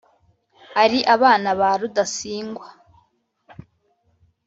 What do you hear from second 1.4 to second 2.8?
ba rudasingwa